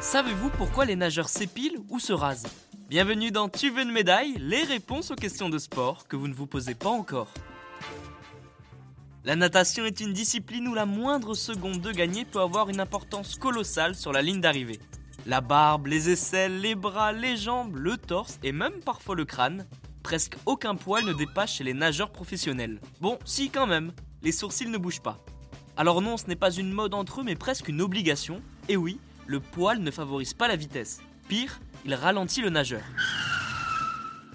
Savez-vous 0.00 0.50
pourquoi 0.50 0.86
les 0.86 0.96
nageurs 0.96 1.28
s'épilent 1.28 1.78
ou 1.88 2.00
se 2.00 2.12
rasent 2.12 2.46
Bienvenue 2.88 3.30
dans 3.30 3.48
Tu 3.48 3.70
veux 3.70 3.82
une 3.82 3.92
médaille 3.92 4.34
Les 4.38 4.64
réponses 4.64 5.12
aux 5.12 5.14
questions 5.14 5.48
de 5.48 5.58
sport 5.58 6.08
que 6.08 6.16
vous 6.16 6.26
ne 6.26 6.34
vous 6.34 6.48
posez 6.48 6.74
pas 6.74 6.88
encore. 6.88 7.32
La 9.24 9.36
natation 9.36 9.84
est 9.84 10.00
une 10.00 10.12
discipline 10.12 10.66
où 10.66 10.74
la 10.74 10.86
moindre 10.86 11.34
seconde 11.34 11.80
de 11.80 11.92
gagner 11.92 12.24
peut 12.24 12.40
avoir 12.40 12.70
une 12.70 12.80
importance 12.80 13.36
colossale 13.36 13.94
sur 13.94 14.12
la 14.12 14.22
ligne 14.22 14.40
d'arrivée. 14.40 14.80
La 15.26 15.40
barbe, 15.40 15.86
les 15.86 16.10
aisselles, 16.10 16.60
les 16.60 16.74
bras, 16.74 17.12
les 17.12 17.36
jambes, 17.36 17.76
le 17.76 17.96
torse 17.96 18.40
et 18.42 18.50
même 18.50 18.80
parfois 18.84 19.14
le 19.14 19.24
crâne, 19.24 19.66
presque 20.02 20.36
aucun 20.46 20.74
poil 20.74 21.04
ne 21.04 21.12
dépasse 21.12 21.52
chez 21.52 21.64
les 21.64 21.74
nageurs 21.74 22.10
professionnels. 22.10 22.80
Bon, 23.00 23.18
si 23.24 23.50
quand 23.50 23.66
même, 23.66 23.92
les 24.22 24.32
sourcils 24.32 24.68
ne 24.68 24.78
bougent 24.78 25.00
pas. 25.00 25.18
Alors 25.76 26.02
non, 26.02 26.16
ce 26.16 26.26
n'est 26.26 26.36
pas 26.36 26.52
une 26.52 26.72
mode 26.72 26.94
entre 26.94 27.20
eux, 27.20 27.24
mais 27.24 27.36
presque 27.36 27.68
une 27.68 27.80
obligation. 27.80 28.42
Et 28.68 28.76
oui, 28.76 28.98
le 29.26 29.40
poil 29.40 29.78
ne 29.78 29.90
favorise 29.90 30.34
pas 30.34 30.48
la 30.48 30.56
vitesse. 30.56 31.00
Pire, 31.28 31.60
il 31.84 31.94
ralentit 31.94 32.42
le 32.42 32.50
nageur. 32.50 32.82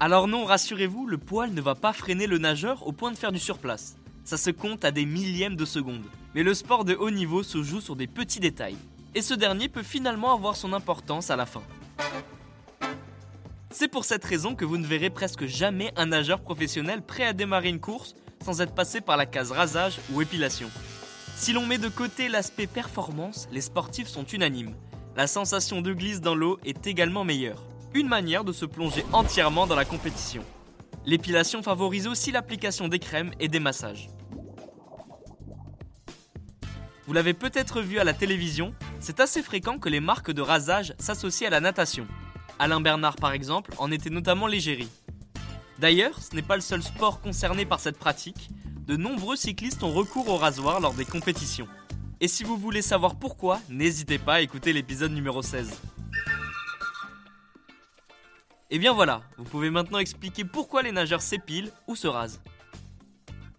Alors 0.00 0.28
non, 0.28 0.44
rassurez-vous, 0.44 1.06
le 1.06 1.18
poil 1.18 1.52
ne 1.52 1.60
va 1.60 1.74
pas 1.74 1.92
freiner 1.92 2.26
le 2.26 2.38
nageur 2.38 2.86
au 2.86 2.92
point 2.92 3.10
de 3.10 3.16
faire 3.16 3.32
du 3.32 3.38
surplace. 3.38 3.96
Ça 4.24 4.36
se 4.36 4.50
compte 4.50 4.84
à 4.84 4.90
des 4.90 5.06
millièmes 5.06 5.56
de 5.56 5.64
seconde. 5.64 6.04
Mais 6.34 6.42
le 6.42 6.54
sport 6.54 6.84
de 6.84 6.94
haut 6.94 7.10
niveau 7.10 7.42
se 7.42 7.62
joue 7.62 7.80
sur 7.80 7.96
des 7.96 8.06
petits 8.06 8.40
détails. 8.40 8.76
Et 9.14 9.22
ce 9.22 9.34
dernier 9.34 9.68
peut 9.68 9.82
finalement 9.82 10.32
avoir 10.32 10.56
son 10.56 10.72
importance 10.72 11.30
à 11.30 11.36
la 11.36 11.46
fin. 11.46 11.62
C'est 13.70 13.88
pour 13.88 14.04
cette 14.04 14.24
raison 14.24 14.54
que 14.54 14.64
vous 14.64 14.78
ne 14.78 14.86
verrez 14.86 15.10
presque 15.10 15.46
jamais 15.46 15.92
un 15.96 16.06
nageur 16.06 16.40
professionnel 16.40 17.02
prêt 17.02 17.24
à 17.24 17.32
démarrer 17.32 17.68
une 17.68 17.80
course 17.80 18.14
sans 18.44 18.60
être 18.60 18.74
passé 18.74 19.00
par 19.00 19.16
la 19.16 19.26
case 19.26 19.52
rasage 19.52 20.00
ou 20.12 20.22
épilation. 20.22 20.70
Si 21.36 21.52
l'on 21.52 21.66
met 21.66 21.78
de 21.78 21.88
côté 21.88 22.28
l'aspect 22.28 22.66
performance, 22.66 23.48
les 23.50 23.60
sportifs 23.60 24.08
sont 24.08 24.24
unanimes. 24.24 24.74
La 25.16 25.26
sensation 25.26 25.80
de 25.82 25.92
glisse 25.92 26.20
dans 26.20 26.34
l'eau 26.34 26.58
est 26.64 26.86
également 26.86 27.24
meilleure. 27.24 27.64
Une 27.94 28.08
manière 28.08 28.44
de 28.44 28.52
se 28.52 28.64
plonger 28.64 29.04
entièrement 29.12 29.66
dans 29.66 29.74
la 29.74 29.84
compétition. 29.84 30.44
L'épilation 31.06 31.62
favorise 31.62 32.06
aussi 32.06 32.30
l'application 32.30 32.88
des 32.88 32.98
crèmes 32.98 33.32
et 33.40 33.48
des 33.48 33.60
massages. 33.60 34.10
Vous 37.06 37.14
l'avez 37.14 37.34
peut-être 37.34 37.80
vu 37.80 37.98
à 37.98 38.04
la 38.04 38.12
télévision, 38.12 38.72
c'est 39.00 39.18
assez 39.18 39.42
fréquent 39.42 39.78
que 39.78 39.88
les 39.88 39.98
marques 39.98 40.30
de 40.30 40.42
rasage 40.42 40.94
s'associent 40.98 41.48
à 41.48 41.50
la 41.50 41.60
natation. 41.60 42.06
Alain 42.58 42.80
Bernard 42.80 43.16
par 43.16 43.32
exemple 43.32 43.72
en 43.78 43.90
était 43.90 44.10
notamment 44.10 44.46
l'égérie. 44.46 44.90
D'ailleurs, 45.80 46.20
ce 46.20 46.36
n'est 46.36 46.42
pas 46.42 46.56
le 46.56 46.60
seul 46.60 46.82
sport 46.82 47.22
concerné 47.22 47.64
par 47.64 47.80
cette 47.80 47.96
pratique, 47.96 48.50
de 48.86 48.96
nombreux 48.96 49.34
cyclistes 49.34 49.82
ont 49.82 49.94
recours 49.94 50.28
au 50.28 50.36
rasoir 50.36 50.78
lors 50.78 50.92
des 50.92 51.06
compétitions. 51.06 51.66
Et 52.20 52.28
si 52.28 52.44
vous 52.44 52.58
voulez 52.58 52.82
savoir 52.82 53.18
pourquoi, 53.18 53.60
n'hésitez 53.70 54.18
pas 54.18 54.34
à 54.34 54.40
écouter 54.42 54.74
l'épisode 54.74 55.12
numéro 55.12 55.40
16. 55.40 55.70
Et 58.68 58.78
bien 58.78 58.92
voilà, 58.92 59.22
vous 59.38 59.44
pouvez 59.44 59.70
maintenant 59.70 59.98
expliquer 59.98 60.44
pourquoi 60.44 60.82
les 60.82 60.92
nageurs 60.92 61.22
s'épilent 61.22 61.72
ou 61.86 61.96
se 61.96 62.08
rasent. 62.08 62.42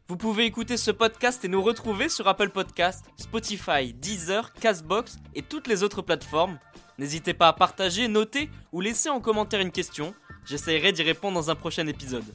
Vous 0.08 0.16
pouvez 0.16 0.46
écouter 0.46 0.78
ce 0.78 0.92
podcast 0.92 1.44
et 1.44 1.48
nous 1.48 1.64
retrouver 1.64 2.08
sur 2.08 2.28
Apple 2.28 2.50
Podcast, 2.50 3.04
Spotify, 3.18 3.94
Deezer, 3.96 4.54
Castbox 4.54 5.18
et 5.34 5.42
toutes 5.42 5.68
les 5.68 5.82
autres 5.82 6.04
plateformes. 6.04 6.60
N'hésitez 7.00 7.34
pas 7.34 7.48
à 7.48 7.54
partager, 7.54 8.08
noter 8.08 8.52
ou 8.72 8.80
laisser 8.80 9.10
en 9.10 9.22
commentaire 9.22 9.62
une 9.62 9.72
question. 9.72 10.14
J'essaierai 10.46 10.92
d'y 10.92 11.04
répondre 11.04 11.36
dans 11.36 11.50
un 11.50 11.56
prochain 11.56 11.88
épisode. 11.88 12.26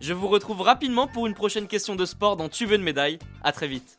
Je 0.00 0.12
vous 0.12 0.28
retrouve 0.28 0.60
rapidement 0.60 1.06
pour 1.06 1.26
une 1.26 1.34
prochaine 1.34 1.68
question 1.68 1.94
de 1.94 2.04
sport 2.04 2.36
dans 2.36 2.48
Tu 2.48 2.66
veux 2.66 2.76
une 2.76 2.82
médaille. 2.82 3.18
À 3.42 3.52
très 3.52 3.68
vite. 3.68 3.98